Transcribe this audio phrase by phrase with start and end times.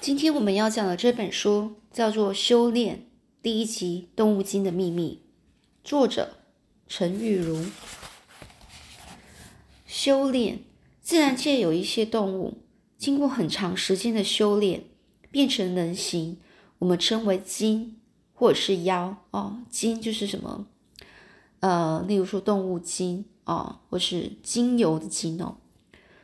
[0.00, 2.96] 今天我们要讲的这本书叫做《修炼》
[3.42, 5.22] 第一集《动物精的秘密》，
[5.88, 6.36] 作者
[6.86, 7.66] 陈玉如。
[9.86, 10.60] 修炼，
[11.02, 12.58] 自然界有一些动物
[12.96, 14.84] 经过很长时间的修炼，
[15.32, 16.38] 变成人形，
[16.78, 17.96] 我们称为精
[18.32, 19.64] 或者是妖哦。
[19.68, 20.68] 精就是什么？
[21.58, 25.56] 呃，例如说动物精哦，或是精油的精哦。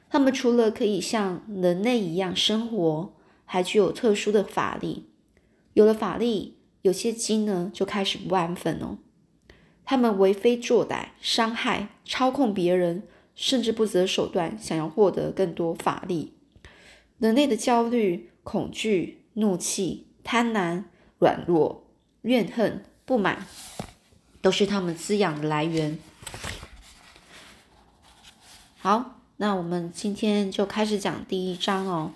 [0.09, 3.13] 它们除了可以像人类一样生活，
[3.45, 5.07] 还具有特殊的法力，
[5.75, 8.99] 有了法力，有些精呢就开始不安分哦。
[9.85, 13.03] 他们为非作歹，伤害、操控别人，
[13.35, 16.33] 甚至不择手段，想要获得更多法力。
[17.19, 20.85] 人类的焦虑、恐惧、怒气、贪婪、
[21.19, 21.87] 软弱、
[22.23, 23.47] 怨恨、不满，
[24.41, 25.99] 都是他们滋养的来源。
[28.79, 32.13] 好，那我们今天就开始讲第一章哦。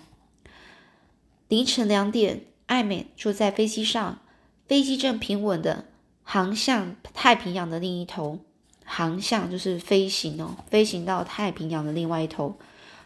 [1.49, 4.19] 凌晨两点，艾美坐在飞机上，
[4.67, 5.85] 飞机正平稳的
[6.21, 8.37] 航向太平洋的另一头。
[8.85, 12.59] 航向就是飞行哦，飞行到太平洋的另外一头。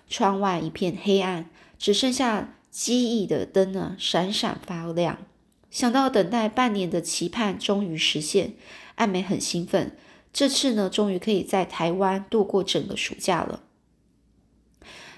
[0.10, 5.20] 窗外一片黑暗，只剩下机翼的灯呢闪闪发亮。
[5.72, 8.56] 想到等待半年的期盼终于实现，
[8.96, 9.96] 艾美很兴奋。
[10.34, 13.64] 这次呢，终于可以在台湾度过整个暑假了。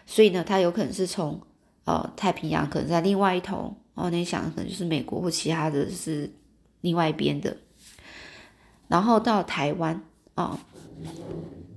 [0.06, 1.42] 所以呢，他有可能是从。
[1.86, 6.32] 呃，太平洋可能在另外一头哦，你想可能就是美国或其他的是
[6.82, 7.56] 另外一边的，
[8.88, 10.60] 然后到台湾哦，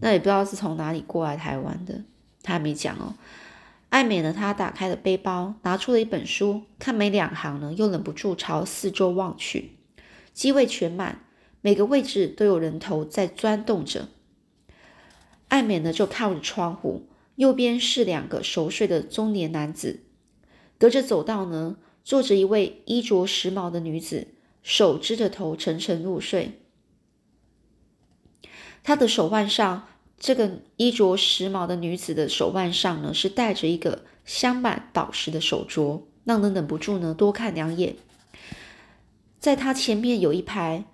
[0.00, 2.02] 那也不知道是从哪里过来台湾的，
[2.42, 3.14] 他还没讲哦。
[3.90, 9.76] 艾美呢，她打开了背包，拿出了一本书，看没两行呢，又忍不住朝四周望去，
[10.34, 11.20] 机位全满，
[11.62, 14.08] 每个位置都有人头在钻动着。
[15.48, 17.06] 艾美呢，就靠着窗户。
[17.38, 20.00] 右边是两个熟睡的中年男子，
[20.76, 24.26] 隔着走道呢，坐着一位衣着时髦的女子，
[24.60, 26.60] 手支着头沉沉入睡。
[28.82, 29.86] 她的手腕上，
[30.18, 37.94] 这个衣着时髦的女子的手腕上呢，是戴着一个镶满宝石的手镯，让人忍不住呢多看两眼。
[39.38, 40.86] 在她前面有一排，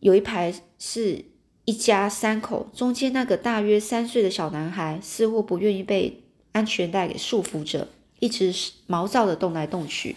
[0.00, 1.26] 有一排是。
[1.64, 7.86] 一家三口中间那个大约三岁的小男孩似乎不愿意被安全带给束缚着，
[8.18, 8.52] 一直
[8.88, 10.16] 毛躁的动来动去。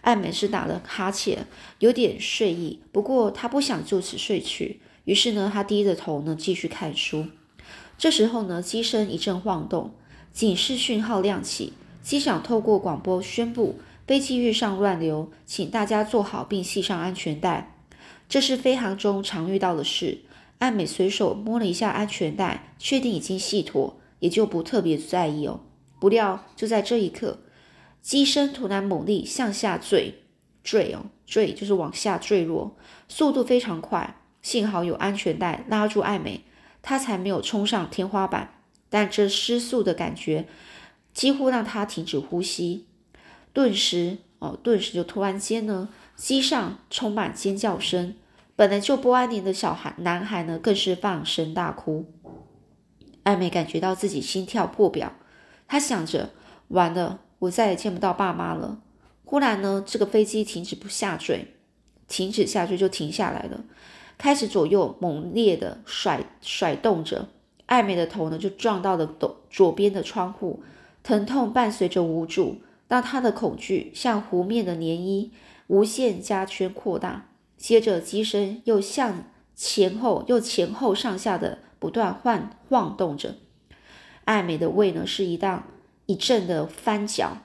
[0.00, 1.46] 艾美是打了哈欠，
[1.78, 7.26] 有点睡意，不过她不想就此睡去，于是呢，她低着头呢继续看书。
[7.96, 9.94] 这时候呢，机身一阵晃动，
[10.32, 17.73] 警示讯号亮起，机长透过广播宣布：飞机遇上乱流，请大家坐好并系上安全带。
[18.28, 20.22] 这是飞行中常遇到的事。
[20.58, 25.60] 艾美随手摸了一下安全带，确定已经系妥，也就不特别在意哦。
[26.00, 27.40] 不料就在这一刻，
[28.00, 30.22] 机身突然猛力向下坠，
[30.62, 32.76] 坠哦，坠就是往下坠落，
[33.08, 34.20] 速度非常快。
[34.40, 36.44] 幸好有安全带拉住艾美，
[36.82, 38.60] 她才没有冲上天花板。
[38.88, 40.46] 但这失速的感觉
[41.12, 42.86] 几乎让她停止呼吸。
[43.52, 48.14] 顿时哦，顿时就突然间呢，机上充满尖叫声。
[48.56, 52.06] 本来就不安宁的小孩男孩呢，更是放声大哭。
[53.24, 55.12] 艾美感觉到自己心跳破表，
[55.66, 56.30] 她想着：
[56.68, 58.80] 完了，我再也见不到爸妈了。
[59.24, 61.54] 忽然呢，这个飞机停止不下坠，
[62.06, 63.64] 停止下坠就停下来了，
[64.16, 67.28] 开始左右猛烈的甩甩动着。
[67.66, 70.62] 艾美的头呢，就撞到了左左边的窗户，
[71.02, 75.30] 疼痛伴随着无助，让她的恐惧像湖面的涟漪，
[75.66, 77.28] 无限加圈扩大。
[77.56, 79.24] 接着机身又向
[79.56, 83.36] 前后又前后上下的不断晃晃动着，
[84.24, 85.64] 艾美的胃呢是一荡
[86.06, 87.38] 一阵的翻搅，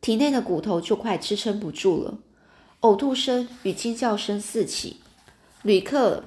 [0.00, 2.18] 体内的骨头就快支撑不住了，
[2.80, 5.00] 呕吐声与惊叫声四起，
[5.62, 6.24] 旅客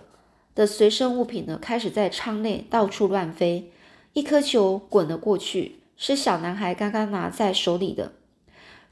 [0.54, 3.72] 的随身物品呢开始在舱内到处乱飞，
[4.14, 8.12] 一颗球滚了过去，是小男孩刚刚拿在手里的。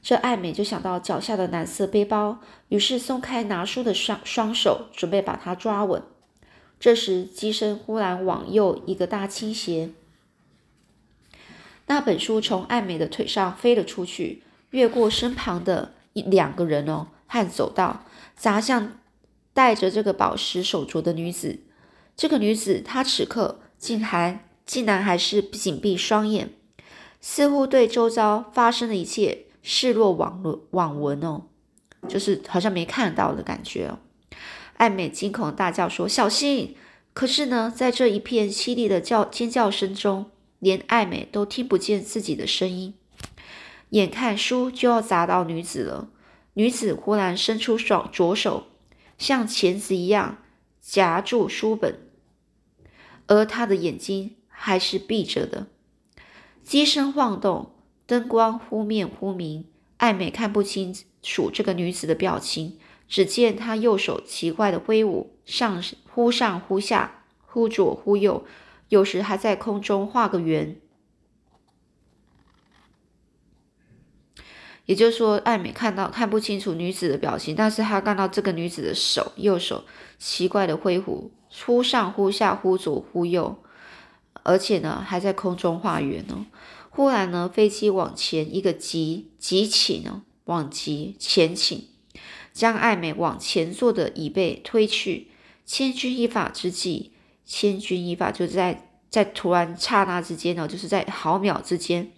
[0.00, 6.02] 这艾美就想到脚下的蓝色背包，于是松开拿书的双双手，准备把它抓稳。
[6.80, 9.90] 这时机身忽然往右一个大倾斜，
[11.88, 18.04] 那本书从艾美的腿上飞了出去，越过身旁的一两个人哦，和走道，
[18.36, 19.00] 砸向
[19.52, 21.58] 戴着这个宝石手镯的女子。
[22.16, 26.54] 这个女子她此刻竟还竟然还是紧闭双眼，
[27.20, 29.46] 似乎对周遭发生的一切。
[29.62, 31.42] 视若罔闻，罔闻哦，
[32.08, 33.98] 就是好像没看到的感觉哦。
[34.74, 36.76] 艾美惊恐大叫说：“小心！”
[37.12, 42.94] 可是呢，在这一片凄厉的叫尖叫声中，连艾美都听不见自己的声音。
[43.90, 46.08] 眼看书就要砸到女子了，
[46.54, 48.68] 女子忽然伸出双左手，
[49.18, 50.38] 像钳子一样
[50.80, 51.98] 夹住书本，
[53.26, 55.66] 而她的眼睛还是闭着的。
[56.62, 57.72] 机身晃动，
[58.08, 59.66] 灯光忽灭忽明，
[59.98, 68.46] 艾美看不清楚这个女子的表情，只见她右手奇怪的挥舞，上忽上忽下，忽左忽右，
[68.88, 70.76] 有时还在空中画个圆。
[74.86, 79.84] 也就是说，艾美看到看不清楚女子的表情，但是她看到这个女子的手，右手
[80.16, 81.30] 奇怪的挥舞，
[81.66, 83.62] 忽上忽下，忽左忽右，
[84.44, 86.46] 而且呢，还在空中画圆呢。
[86.98, 91.84] 忽然呢，飞机往前一个急急起呢，往急前倾，
[92.52, 95.28] 将艾美往前坐的椅背推去。
[95.64, 97.12] 千钧一发之际，
[97.46, 102.10] 千钧一发就在在突然刹那之间呢，就是在毫秒之间，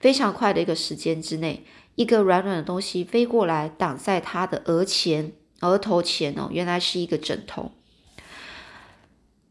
[0.00, 1.66] 非常快的一个时间之内。
[1.94, 7.72] 一个软软的东西飞过来，挡在他的额前、额头前哦，原来是一个枕头。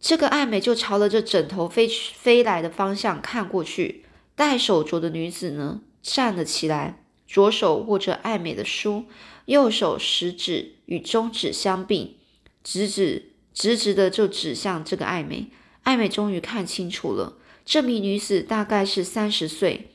[0.02, 4.06] 这个艾美就朝着这枕头飞飞来的方向看过去。
[4.36, 9.06] 戴手镯的女子呢，站了起来，左手握着艾美的书，
[9.46, 12.16] 右手食指与中指相并，
[12.64, 15.48] 直指直直的就指向这个艾美。
[15.84, 19.90] 艾美终于看清楚了，这名女子大概是三十岁。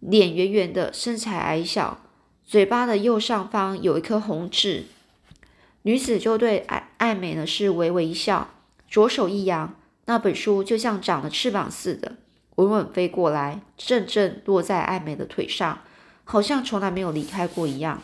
[0.00, 2.06] 脸圆圆的，身材矮小，
[2.46, 4.84] 嘴巴的右上方有一颗红痣。
[5.82, 8.54] 女子就对艾艾美呢是微微一笑，
[8.88, 12.16] 左手一扬，那本书就像长了翅膀似的，
[12.56, 15.80] 稳稳飞过来，正正落在艾美的腿上，
[16.24, 18.02] 好像从来没有离开过一样。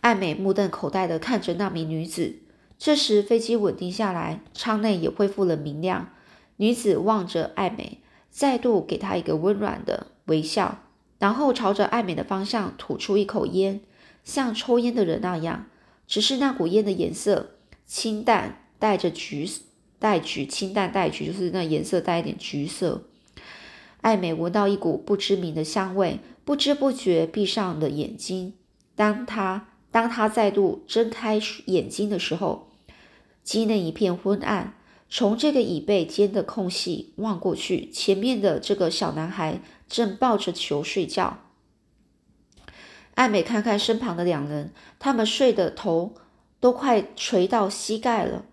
[0.00, 2.40] 艾美目瞪口呆地看着那名女子。
[2.76, 6.10] 这时飞机稳定下来，舱内也恢复了明亮。
[6.56, 8.00] 女子望着艾美，
[8.30, 10.08] 再度给她一个温暖的。
[10.26, 10.82] 微笑，
[11.18, 13.80] 然后朝着艾美的方向吐出一口烟，
[14.24, 15.66] 像抽烟的人那样。
[16.06, 19.46] 只是那股烟的颜色清淡，带着橘
[20.04, 23.04] 带橘，清淡带橘，就是那颜色带一点橘色。
[24.02, 28.52] 艾美闻到一股不知名的香味，不知不觉闭上了眼睛。
[28.94, 32.68] 当他当他再度睁开眼睛的时候，
[33.42, 34.74] 机内一片昏暗。
[35.08, 41.38] 从这个椅背间的空隙望过去，前面的这个小男孩正抱着球睡觉。
[43.14, 46.12] 艾美看看身旁的两人，他们睡的头
[46.60, 48.44] 都快垂到膝盖了。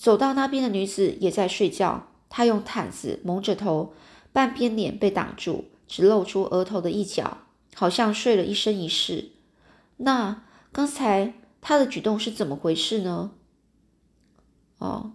[0.00, 3.92] 走到那边的女子也在睡觉，她用毯子蒙着头，
[4.32, 7.36] 半边脸被挡住，只露出额头的一角，
[7.74, 9.32] 好像睡了一生一世。
[9.98, 10.42] 那
[10.72, 13.32] 刚才她的举动是怎么回事呢？
[14.78, 15.12] 哦。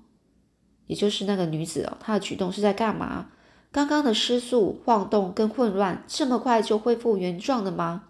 [0.86, 3.30] 也就是那个女子哦，她的举动是在干嘛？
[3.72, 8.04] 刚刚的失速、晃动跟混乱，这么快就恢复原状了吗？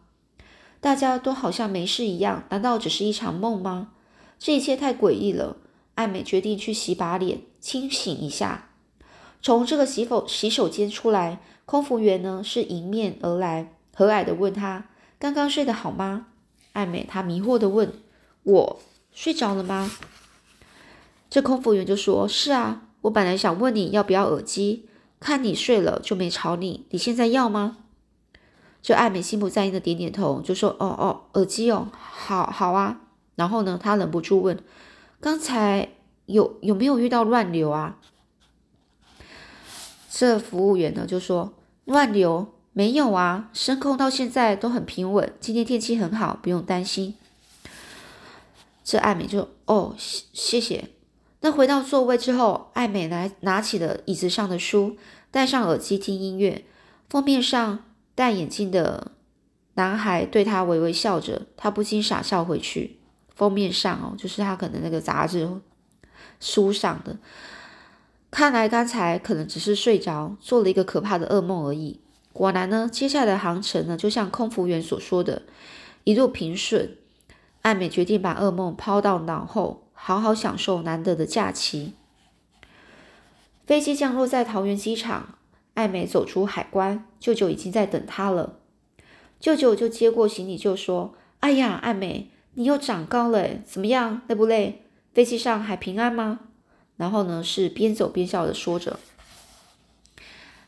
[0.82, 3.94] 大家都好像没事一样，难道只是一场梦吗？
[4.38, 5.56] 这一切太诡异了。
[5.96, 8.70] 艾美决定去洗把脸，清醒一下。
[9.42, 14.86] 从这个洗手洗手间出来，空服员呢是迎面而来，和蔼的问他
[15.18, 16.28] ：“刚刚睡得好吗？”
[16.74, 17.94] 艾美她迷惑的问
[18.44, 18.80] ：“我
[19.14, 19.92] 睡着了吗？”
[21.30, 24.88] 这空服员就说：“是啊，我本来想问你要不要耳机，
[25.20, 26.86] 看你睡了就没吵你。
[26.90, 27.78] 你现在要吗？”
[28.82, 33.02] 这艾美心不在焉的点点头，就说：“哦哦，耳机哦，好好啊。”
[33.36, 34.58] 然后呢，他忍不住问
[35.26, 35.90] ：“刚才
[36.28, 37.98] 有有没有遇到乱流啊？”
[40.08, 41.56] 这服务员呢就说
[41.86, 47.16] ：“乱流没有啊，升空到现在都很平稳，今天天气很好，不用担心。”
[48.86, 50.90] 这艾美就：“哦，谢谢。”
[51.42, 54.96] 那回到座位之后，艾美来拿起了椅子上的书，
[55.32, 56.66] 戴上耳机听音乐。
[57.10, 59.14] 封面上戴眼镜的
[59.74, 63.00] 男孩对他微微笑着，他不禁傻笑回去。
[63.36, 65.48] 封面上哦，就是他可能那个杂志
[66.40, 67.18] 书上的。
[68.32, 72.00] 看来刚才可能只是睡着，做了一个可怕的噩梦而已。
[72.34, 75.44] 果然呢，接下来的航程呢，就像空服员所说的，
[76.04, 76.98] 一路平顺。
[77.62, 79.84] 艾美决定把噩梦抛到脑后。
[79.98, 81.94] 好好享受难得的假期。
[83.66, 85.40] 飞机降落在桃园机场，
[85.74, 88.60] 艾美走出海关，舅舅已经在等她了。
[89.40, 94.22] 舅舅就接过行李就说：“哎呀，艾美，你又长高了，怎么样？
[94.28, 94.82] 累不累？
[95.14, 96.40] 飞机上还平安吗？”
[96.98, 99.00] 然后呢，是边走边笑的说着。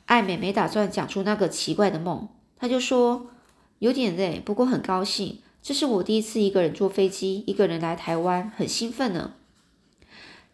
[0.05, 3.27] 艾美没打算讲出那个奇怪的梦，她就说
[3.79, 9.33] ：“有点累，不过很高兴。”这是我第一次一个人坐飞机，一个人来台湾，很兴奋呢。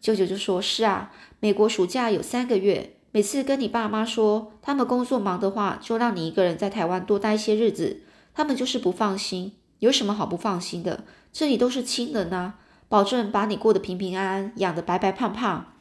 [0.01, 8.01] 舅舅就说：“是啊，美国暑假有三个月，每次跟你爸妈说他们工作忙的话，就让你一个人在台湾多待一些日子，
[8.33, 9.53] 他们就是不放心。
[9.79, 11.03] 有什么好不放心的？
[11.33, 12.53] 这里都是亲人呐，
[12.87, 15.73] 保证把你过得平平安安，养得白白胖胖。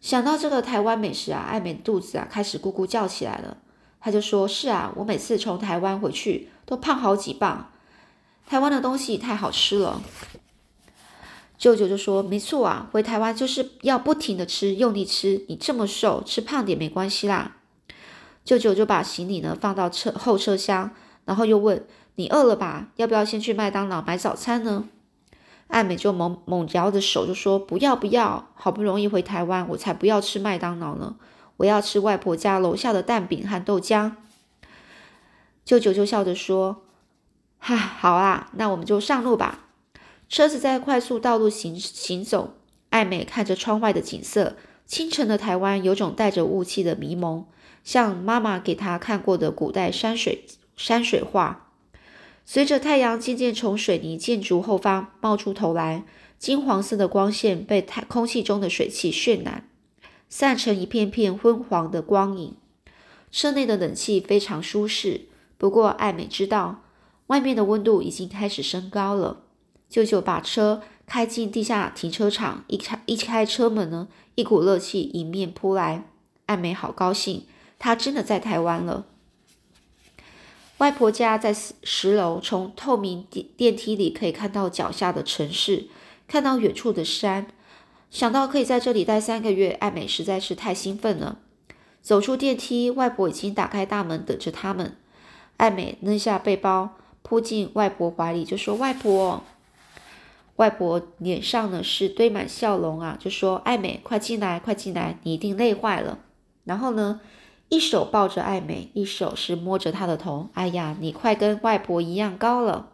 [0.00, 3.56] 想到这个台湾美食啊，艾美肚子啊开始咕咕叫起来了。
[4.00, 7.70] 他就说：“是啊，我每次从台湾回去都胖好几磅，
[8.46, 10.02] 台湾的东西太好吃了。”
[11.56, 15.46] 舅舅就说：“没错啊，回台湾就是要不停的吃，用力吃。
[15.48, 17.56] 你这么瘦，吃胖点没关系啦。”
[18.44, 20.90] 舅舅就把行李呢放到车后车厢，
[21.24, 22.88] 然后又问：“你饿了吧？
[22.96, 24.88] 要不要先去麦当劳买早餐呢？”
[25.68, 31.16] 艾美就猛猛摇着手就说：“不要不要，好不容易回台湾，我才不要吃麦当劳呢。”
[31.58, 34.12] 我要吃外婆家楼下的蛋饼和豆浆。
[35.64, 36.82] 舅舅就笑着说
[37.58, 39.60] ：“哈，好啊，那我们就上路吧。”
[40.28, 42.54] 车子在快速道路行行走，
[42.90, 47.46] 艾美看着窗外的景色，清晨的台湾有种带着雾气的迷蒙，
[47.84, 50.44] 像妈妈给她看过的古代山水
[50.76, 51.70] 山水画。
[52.44, 56.04] 随着太阳渐渐从水泥建筑后方冒出头来，
[56.38, 59.68] 金黄色的光线被太空气中的水汽渲染。
[60.28, 62.56] 散成一片片昏黄的光影。
[63.30, 66.82] 车内的冷气非常舒适，不过艾美知道
[67.28, 69.42] 外面的温度已经开始升高了。
[69.88, 76.08] 舅舅把车开进地下停车场，一开一开车门呢，一股热气迎面扑来。
[76.46, 77.46] 艾美好高兴，
[77.78, 79.06] 她真的在台湾了。
[80.84, 85.86] 外婆家在十楼，从透明电电梯里可以看到脚下的城市，
[86.28, 87.46] 看到远处的山。
[88.10, 91.38] 想到可以在这里待三个月，艾美实在是太兴奋了。
[92.02, 94.94] 走出电梯，外婆已经打开大门等着他们。
[95.56, 96.90] 艾美扔下背包，
[97.22, 99.42] 扑进外婆怀里，就说：“外婆。”
[100.56, 106.18] 外婆脸上呢是堆满笑容啊，就说：“艾美，快进来，快进来，你一定累坏了。”
[106.64, 107.22] 然后呢，
[107.68, 110.48] 一手抱着艾美，一手是摸着她的头。
[110.54, 112.90] “哎呀，你快跟外婆一样高了。”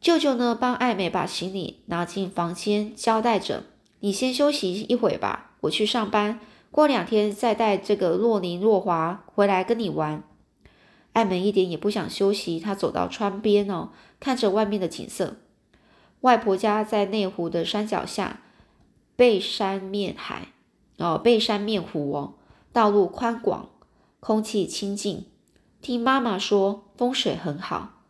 [0.00, 3.64] 舅舅呢，帮艾美把行李拿进房间，交代着
[4.00, 10.22] ：“你先休息一会吧，我去上班，过两天再带这个若宁若华回来跟你玩。”
[11.14, 15.38] 艾美一点也不想休息，她走到窗边哦，看着外面的景色。
[16.20, 18.40] 外婆家在内湖的山脚下，
[19.16, 20.48] 背山面海，
[20.98, 22.34] 哦，背山面湖哦，
[22.72, 23.70] 道路宽广，
[24.20, 25.26] 空气清净。
[25.80, 28.02] 听妈妈说，风水很好。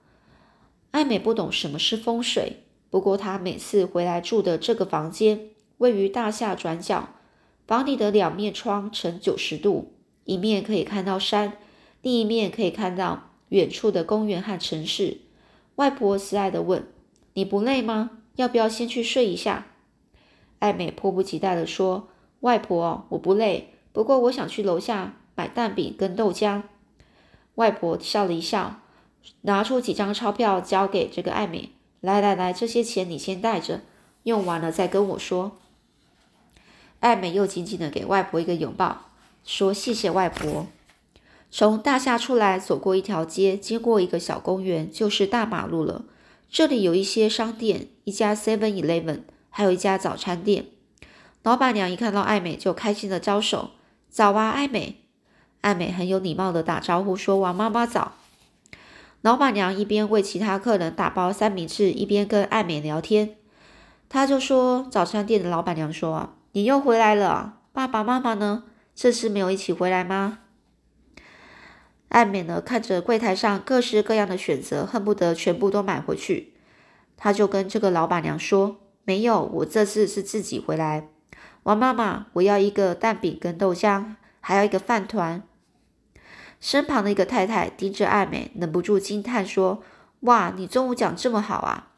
[0.91, 7.11] 艾美不懂什么是风水，不过她每次回来住的这个房间位于大厦转角，
[7.67, 9.93] 房里的两面窗呈九十度，
[10.25, 11.59] 一面可以看到山，
[12.03, 15.19] 另一面可以看到远处的公园和城市。
[15.77, 16.88] 外婆慈爱的问
[17.35, 18.11] ：“你不累吗？
[18.37, 19.67] 要不要先去睡一下？”
[20.59, 22.09] 艾美迫不及待的说
[22.41, 26.62] ：“外婆，我不累，不过我想去楼下买蛋饼跟豆浆。”
[27.57, 28.78] 外婆笑了一笑。
[29.40, 33.81] 拿出几张钞票交给这个艾美，来来来，这些钱你先带着，
[34.23, 35.59] 用完了再跟我说。
[37.00, 39.11] 艾美又紧紧的给外婆一个拥抱，
[39.45, 40.69] 说谢谢外婆。
[41.50, 46.05] 从大厦出来，走过一条街，经过一个小公园，就是大马路了。
[46.49, 50.67] 这里有一些商店，一家 Seven Eleven，还有一家早餐店。
[51.43, 53.73] 老板娘一看到艾美，就开心的招手
[54.09, 55.05] ：“早啊，艾美！”
[55.62, 58.12] 艾美很有礼貌的打招呼说：“王妈妈早。”
[59.23, 63.35] 老板娘一边为其他客人打包三明治，一边跟艾美聊天。
[64.09, 68.65] 她就说：“早餐店的老板娘说，你又回来了，爸爸妈妈呢？
[68.95, 70.38] 这次没有一起回来吗？”
[72.09, 76.55] 艾美呢，看着柜台上各式各样的选择，恨不得全部都买回去。
[77.17, 81.09] 他就跟这个老板娘说：“没有，我这次是自己回来。
[81.65, 85.43] 王妈妈，我要一个蛋饼跟豆浆，还要一个饭团。”
[86.61, 89.83] 身旁的一个太太盯着艾美，忍不住惊叹说
[90.21, 91.91] ：“哇，你中午讲这么好啊！”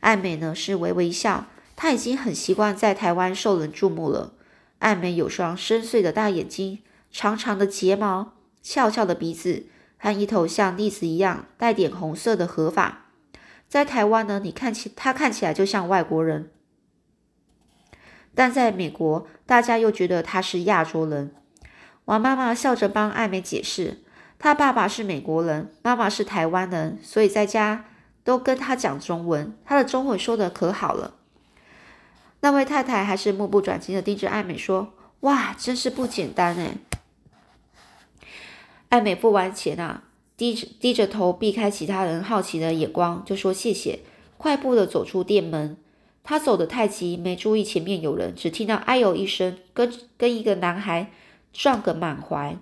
[0.00, 4.34] 爱美呢是微微一笑，她已经很习惯在台湾受人注目了。
[4.80, 6.80] 艾美有双深邃的大眼睛，
[7.10, 13.06] 长长的睫毛，翘翘的鼻子，和一头像栗子一样带点红色的合发。
[13.66, 16.50] 在台湾呢，你看起她看起来就像外国人，
[18.34, 21.34] 但在美国，大家又觉得他是亚洲人。
[22.06, 24.02] 王妈妈笑着帮艾美解释
[24.38, 27.86] ：“她爸爸是美国人，妈妈是台湾人，所以在家
[28.22, 29.56] 都跟她讲中文。
[29.64, 31.14] 她的中文说的可好了。”
[32.40, 36.76] 那位太太还是目不转睛的盯着艾美说：“哇，真是不简单哎！”
[38.90, 40.04] 艾美付完钱啊，
[40.36, 44.00] 低着低着头避开其他人好奇的眼光，就说：“谢谢。”
[44.36, 45.78] 快步的走出店门，
[46.24, 51.12] 他走得太急，没注意前面有人，只听到哎呦一声，跟跟一个男孩
[51.52, 52.56] 撞个满怀。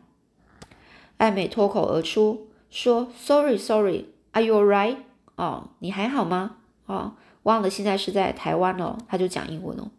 [1.18, 4.96] 艾美脱口而出说：“Sorry, sorry, are you alright？”
[5.36, 6.56] 哦，你还好吗？
[6.86, 7.14] 哦，
[7.44, 9.92] 忘了现在是在台湾了，他就讲英文哦。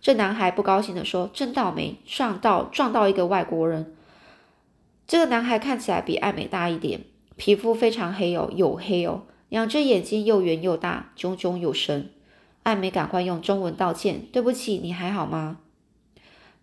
[0.00, 3.94] 这男孩不高兴的说：“真倒霉，撞到撞到一个外国人。”
[5.06, 7.02] 这个男孩看起来比艾美大一点，
[7.36, 12.10] 皮肤非常黑哦，黝黑哦，两只眼睛又圆又大，炯炯有神。
[12.64, 15.58] 艾美赶快用中文道歉：“对不起，你还好吗？”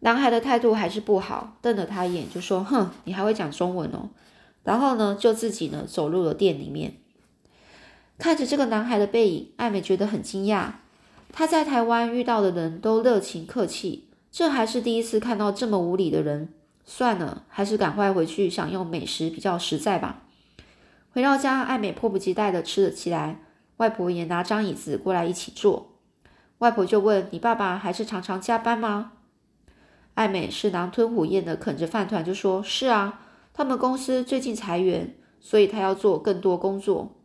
[0.03, 4.09] 男孩的态度还是不好，瞪了他一眼，就说：“哼，你还会讲中文哦。”
[4.63, 6.95] 然后呢，就自己呢走入了店里面。
[8.17, 10.71] 看着这个男孩的背影，艾美觉得很惊讶。
[11.31, 16.49] 他在台湾遇到的人都热情客气，这还是第一次看到这么无礼的人。
[16.83, 20.23] 算了，还是赶快回去享用美食比较实在吧。
[21.13, 23.39] 回到家，艾美迫不及待的吃了起来。
[23.77, 25.90] 外婆也拿张椅子过来一起坐。
[26.61, 29.13] 外婆就问：“你爸爸还是常常加班吗？”
[30.13, 33.19] 艾美是狼吞虎咽的啃着饭团，就说：“是啊，
[33.51, 37.15] 他们公司最近裁员，所以他要做更多工作。”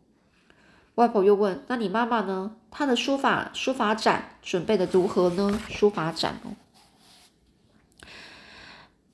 [0.97, 2.57] 外婆又问：“那你妈妈呢？
[2.71, 5.61] 她的书法书法展准备的如何呢？
[5.69, 6.57] 书法展哦，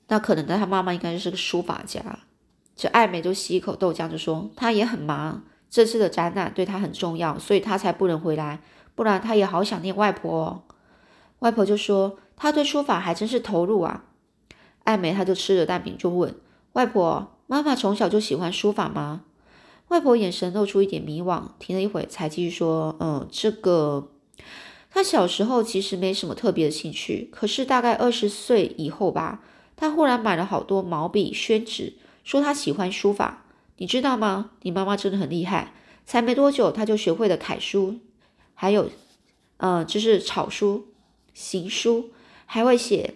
[0.07, 2.01] 那可能的，他妈妈应该就是个书法家。”
[2.77, 8.61] 这艾美就吸一口豆浆，就说：“她也很忙，这次的展览对她很重要，所以她才不能回来。”
[8.95, 10.63] 不然他也好想念外婆哦。
[11.39, 14.05] 外婆就说：“他对书法还真是投入啊。”
[14.85, 16.35] 艾美他就吃着蛋饼就问
[16.73, 19.21] 外婆：“妈妈从小就喜欢书法吗？”
[19.89, 24.09] 外婆眼神露出一点迷惘，停了一会才继续说：“嗯，这个
[24.89, 29.41] 他小时候其实没什么特别的兴趣，可是大概二十岁以后吧，
[29.75, 33.45] 他忽然买了好多毛笔、宣纸，说他喜欢书法。
[33.77, 34.51] 你知道吗？
[34.61, 35.73] 你妈妈真的很厉害，
[36.05, 37.99] 才没多久他就学会了楷书。”
[38.63, 38.89] 还有，
[39.57, 40.87] 呃，就是草书、
[41.33, 42.11] 行书，
[42.45, 43.15] 还会写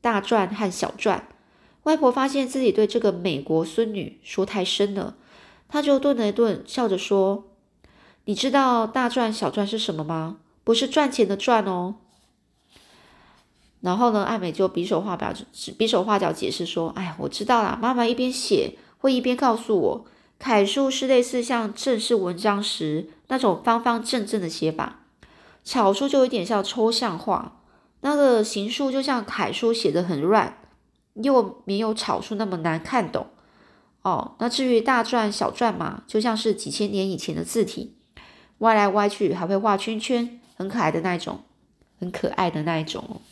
[0.00, 1.20] 大篆和小篆。
[1.82, 5.14] 外婆发现自己对这个美国孙女说太深了，
[5.68, 7.50] 她就顿了一顿，笑着说
[8.24, 10.38] ：“你知道大篆、小篆是什么吗？
[10.64, 11.96] 不是赚钱的赚哦。”
[13.82, 15.34] 然后呢，艾美就比手画脚，
[15.76, 20.06] 比手画脚解释说：“哎，我知道啦，妈妈一边写会一边告诉我。”
[20.40, 24.98] 楷书是类似像正式文章时那种方方正正的写法，
[25.64, 27.62] 草书就有点像抽象画，
[28.02, 30.58] 那个行书就像楷书写的很乱，
[31.14, 33.28] 又没有草书那么难看懂。
[34.02, 37.94] 哦，那至于大篆、小篆嘛，就像是几千年以前的字体，
[38.58, 41.40] 歪来歪去，还会画圈圈，很可爱的那一种，
[41.98, 43.22] 很可爱的那一种。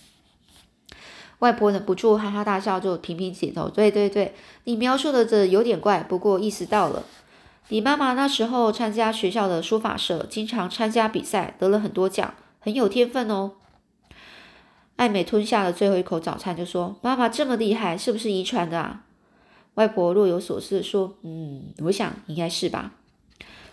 [1.41, 3.69] 外婆忍不住哈哈大笑，就频频点头。
[3.69, 4.35] 对对对，
[4.65, 7.05] 你描述的这有点怪，不过意识到了。
[7.69, 13.53] 你妈妈那时候参加学校的书法社，经常参加比赛，得了很多奖，很有天分哦。
[14.97, 19.05] 艾美吞下了最后一口早餐，就说：“妈妈这么厉害，是不是遗传的啊？”
[19.75, 22.93] 外婆若有所思说：“嗯，我想应该是吧。”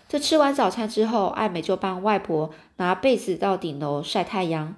[0.08, 4.76] 这吃完早餐之后，艾美就帮外婆拿被子到顶楼晒太阳。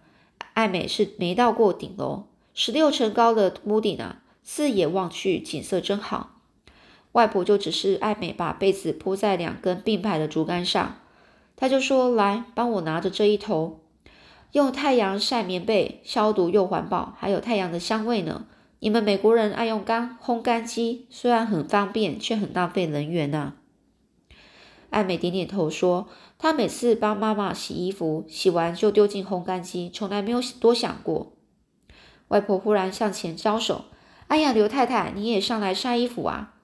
[0.55, 2.25] 艾美是没到过顶楼。
[2.53, 6.39] 十六层高的屋顶啊，四眼望去，景色真好。
[7.12, 10.99] 外婆就只是艾美把被子铺在两根并排的竹竿上，
[11.57, 13.81] 她就说：“来，帮我拿着这一头，
[14.53, 18.46] 用太阳晒棉被，消毒又环保，还有太阳的香味呢。
[18.79, 23.55] 你们美国人爱用干烘干机，虽然很方便，却很浪费能源呢。”
[24.90, 31.33] 艾美点点头说：“她每次帮妈妈洗衣服，洗完就丢进烘干机，从来没有多想过。”
[32.29, 33.87] 外婆忽然向前招手
[34.29, 36.55] ：“哎呀，刘太太，你也上来晒衣服啊？”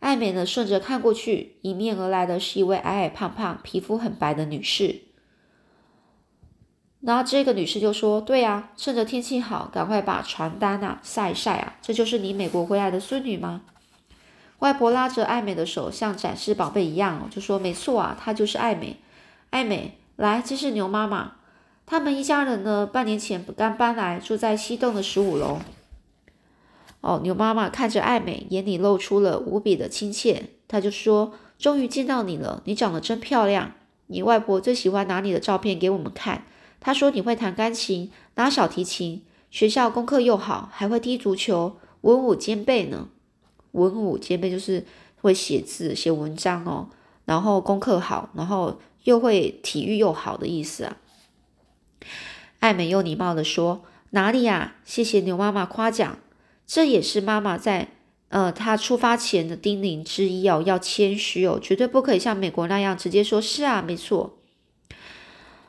[0.00, 5.02] 艾美呢，顺着看过去，迎面而来的是一位矮矮胖胖、皮肤很白的女士。
[7.00, 11.76] 然后这个女士就说：“对呀，趁着天气好，赶快把床单啊晒一晒啊！
[11.80, 13.62] 这就是你美国回来的孙女吗？”
[14.58, 18.96] 外婆拉着艾美的手，像展示宝贝一样，就说：“没错啊，她就是艾美。
[19.50, 21.34] 艾美，来，这是牛妈妈。”
[21.86, 25.58] 他们一家人呢，半年前刚搬来，住在西栋的十五楼。
[27.00, 30.50] 哦，牛妈妈看着艾美，眼里露出了无比的亲切。
[30.66, 33.72] 她就说：“终于见到你了，你长得真漂亮。
[34.08, 36.44] 你外婆最喜欢拿你的照片给我们看。
[36.80, 43.08] 她说你会弹钢琴、拉小提琴，学校功课又好，还会踢足球，文武兼备呢。
[43.72, 44.84] 文武兼备就是
[45.20, 46.88] 会写字、写文章哦，
[47.24, 50.96] 然后功课好，然后又会体育又好的意思啊。”
[52.60, 54.74] 艾美又礼貌的说：“哪里呀？
[54.84, 56.18] 谢谢牛妈妈夸奖，
[56.68, 57.88] 这也是妈妈在
[58.28, 64.38] 呃她出发前的叮咛之一哦，要谦虚哦，绝对不可以像美国那样直接说‘是啊，没错’。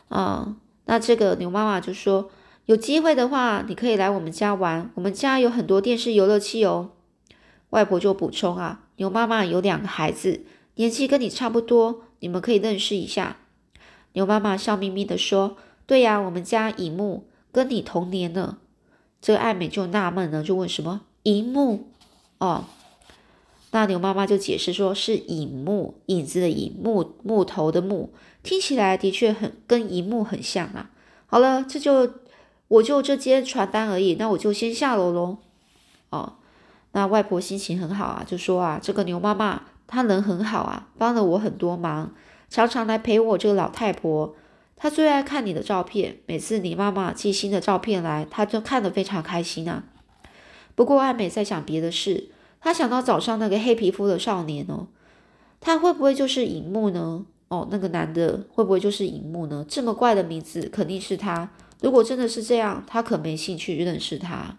[0.09, 2.29] 嗯，那这个牛妈妈就说
[2.65, 6.91] ：“有机会的话，你可以来我们家玩，我们家有很多电视游乐器哦。”
[7.71, 10.43] 外婆就补充啊：“牛妈妈有两个孩子，
[10.75, 13.37] 年纪跟你差不多，你们可以认识一下。”
[14.13, 15.55] 牛妈妈笑眯眯的说
[15.87, 18.57] ：“对呀，我们家乙木跟你同年呢。”
[19.21, 21.87] 这个爱美就纳闷了，就问什么银木
[22.37, 22.65] 哦？
[23.71, 28.09] 那牛妈妈就解释说是影木，影子的影，木木头的木，
[28.41, 30.89] 听起来的确很跟银木很像啊。
[31.27, 32.13] 好了，这就
[32.67, 35.37] 我就这接传单而已，那我就先下楼喽。
[36.09, 36.33] 哦，
[36.93, 42.11] 那外婆心情很好啊，就说啊，这个牛妈妈她人很好啊，帮了我很多忙，
[42.49, 44.33] 常常来陪我这个老太婆。
[44.79, 49.83] 他最爱看你的照片，每次你妈妈寄新的照片来，他就看得非常开心啊。
[50.73, 52.31] 不过爱美在想别的事。
[52.61, 54.87] 他想到早上那个黑皮肤的少年哦，
[55.61, 57.25] 他会不会就是影木呢？
[57.47, 59.65] 哦，那个男的会不会就是影木呢？
[59.65, 61.49] 这么怪的名字肯定是他。
[61.79, 64.57] 如果真的是这样，他可没兴趣认识他。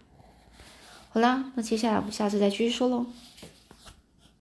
[1.10, 3.04] 好啦，那接下来我们下次再继续说喽。